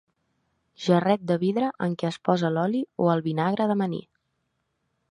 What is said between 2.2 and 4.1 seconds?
posa l'oli o el vinagre d'amanir.